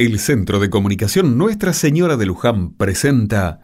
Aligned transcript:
El 0.00 0.20
Centro 0.20 0.60
de 0.60 0.70
Comunicación 0.70 1.36
Nuestra 1.36 1.72
Señora 1.72 2.16
de 2.16 2.24
Luján 2.24 2.70
presenta 2.74 3.60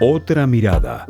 Otra 0.00 0.48
mirada. 0.48 1.06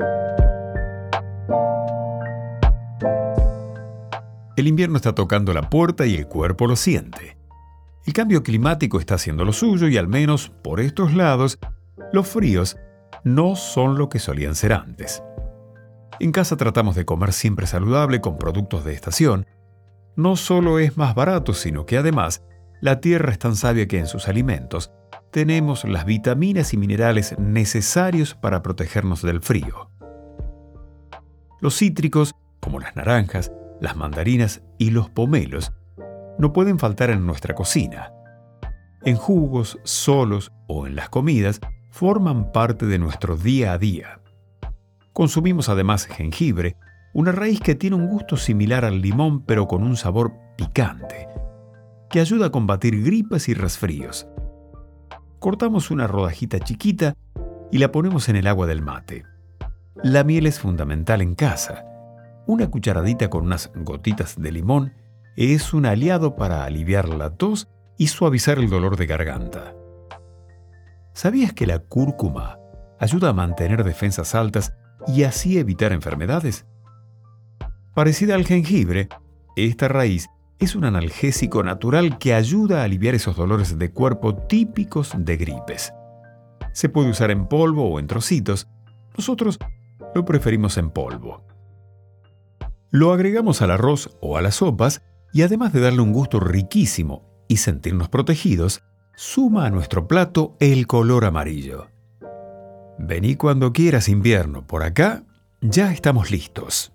El 4.59 4.69
invierno 4.69 4.97
está 4.97 5.15
tocando 5.15 5.55
la 5.55 5.71
puerta 5.71 6.05
y 6.05 6.17
el 6.17 6.27
cuerpo 6.27 6.67
lo 6.67 6.77
siente. 6.77 7.39
El 8.05 8.13
cambio 8.13 8.43
climático 8.43 9.01
está 9.01 9.15
haciendo 9.15 9.47
lo 9.47 9.55
suyo 9.55 9.89
y 9.89 9.97
al 9.97 10.07
menos 10.07 10.53
por 10.63 10.81
estos 10.81 11.15
lados, 11.15 11.59
los 12.13 12.29
fríos 12.29 12.77
no 13.25 13.57
son 13.57 13.97
lo 13.97 14.11
que 14.11 14.19
solían 14.19 14.55
ser 14.55 14.75
antes. 14.75 15.23
En 16.19 16.31
casa 16.31 16.59
tratamos 16.59 16.95
de 16.95 17.07
comer 17.07 17.33
siempre 17.33 17.67
saludable 17.67 18.21
con 18.21 18.37
productos 18.37 18.85
de 18.85 18.93
estación, 18.93 19.47
no 20.21 20.37
solo 20.37 20.79
es 20.79 20.97
más 20.97 21.15
barato, 21.15 21.55
sino 21.55 21.87
que 21.87 21.97
además 21.97 22.45
la 22.81 23.01
tierra 23.01 23.33
es 23.33 23.39
tan 23.39 23.57
sabia 23.57 23.89
que 23.89 23.99
en 23.99 24.07
sus 24.07 24.29
alimentos 24.29 24.93
tenemos 25.31 25.85
las 25.85 26.05
vitaminas 26.05 26.75
y 26.75 26.77
minerales 26.77 27.39
necesarios 27.39 28.35
para 28.35 28.63
protegernos 28.63 29.23
del 29.23 29.41
frío. 29.41 29.91
Los 31.61 31.77
cítricos, 31.79 32.35
como 32.59 32.81
las 32.81 32.97
naranjas, 32.97 33.53
las 33.81 33.97
mandarinas 33.97 34.63
y 34.79 34.91
los 34.91 35.09
pomelos, 35.09 35.73
no 36.39 36.53
pueden 36.53 36.79
faltar 36.79 37.11
en 37.11 37.27
nuestra 37.27 37.55
cocina. 37.55 38.13
En 39.05 39.17
jugos, 39.17 39.79
solos 39.85 40.53
o 40.67 40.87
en 40.87 40.97
las 40.97 41.09
comidas, 41.09 41.61
forman 41.91 42.53
parte 42.53 42.87
de 42.87 42.99
nuestro 42.99 43.37
día 43.37 43.73
a 43.73 43.79
día. 43.79 44.21
Consumimos 45.13 45.69
además 45.69 46.07
jengibre, 46.07 46.77
una 47.13 47.33
raíz 47.33 47.61
que 47.61 47.75
tiene 47.75 47.97
un 47.97 48.07
gusto 48.07 48.37
similar 48.37 48.85
al 48.85 49.01
limón 49.01 49.43
pero 49.45 49.67
con 49.67 49.83
un 49.83 49.97
sabor 49.97 50.33
picante, 50.57 51.29
que 52.09 52.21
ayuda 52.21 52.47
a 52.47 52.51
combatir 52.51 53.03
gripas 53.03 53.49
y 53.49 53.55
resfríos. 53.55 54.29
Cortamos 55.39 55.91
una 55.91 56.07
rodajita 56.07 56.61
chiquita 56.61 57.15
y 57.73 57.79
la 57.79 57.93
ponemos 57.93 58.29
en 58.29 58.37
el 58.37 58.47
agua 58.47 58.67
del 58.67 58.83
mate. 58.83 59.25
La 60.03 60.25
miel 60.25 60.47
es 60.47 60.61
fundamental 60.61 61.23
en 61.23 61.35
casa. 61.35 61.85
Una 62.47 62.71
cucharadita 62.71 63.29
con 63.31 63.45
unas 63.45 63.71
gotitas 63.75 64.41
de 64.41 64.53
limón 64.53 64.93
es 65.37 65.73
un 65.73 65.87
aliado 65.87 66.37
para 66.37 66.65
aliviar 66.65 67.09
la 67.09 67.31
tos 67.31 67.69
y 67.97 68.09
suavizar 68.09 68.59
el 68.59 68.69
dolor 68.69 68.97
de 68.97 69.07
garganta. 69.07 69.75
¿Sabías 71.13 71.53
que 71.53 71.67
la 71.67 71.81
cúrcuma 71.81 72.59
ayuda 72.99 73.31
a 73.31 73.35
mantener 73.35 73.85
defensas 73.85 74.35
altas 74.35 74.75
y 75.07 75.25
así 75.25 75.59
evitar 75.59 75.93
enfermedades? 75.93 76.67
Parecida 77.95 78.37
al 78.37 78.47
jengibre, 78.47 79.09
esta 79.57 79.89
raíz 79.89 80.29
es 80.61 80.77
un 80.77 80.85
analgésico 80.85 81.63
natural 81.63 82.19
que 82.19 82.35
ayuda 82.35 82.81
a 82.81 82.85
aliviar 82.85 83.15
esos 83.15 83.37
dolores 83.37 83.79
de 83.79 83.91
cuerpo 83.91 84.37
típicos 84.37 85.13
de 85.17 85.37
gripes. 85.37 85.93
Se 86.73 86.89
puede 86.89 87.11
usar 87.11 87.31
en 87.31 87.49
polvo 87.49 87.91
o 87.91 87.99
en 87.99 88.07
trocitos. 88.07 88.69
Nosotros 89.17 89.59
lo 90.15 90.25
preferimos 90.25 90.77
en 90.77 90.91
polvo. 90.91 91.45
Lo 92.91 93.13
agregamos 93.13 93.61
al 93.61 93.73
arroz 93.73 94.17
o 94.21 94.37
a 94.37 94.43
las 94.43 94.57
sopas 94.57 95.03
y 95.33 95.43
además 95.43 95.73
de 95.73 95.81
darle 95.81 96.01
un 96.01 96.13
gusto 96.13 96.39
riquísimo 96.39 97.25
y 97.49 97.57
sentirnos 97.57 98.09
protegidos, 98.09 98.83
suma 99.17 99.67
a 99.67 99.71
nuestro 99.71 100.07
plato 100.07 100.57
el 100.61 100.87
color 100.87 101.25
amarillo. 101.25 101.89
Vení 102.99 103.35
cuando 103.35 103.73
quieras 103.73 104.09
invierno, 104.09 104.67
por 104.67 104.85
acá 104.85 105.25
ya 105.61 105.93
estamos 105.93 106.31
listos. 106.31 106.93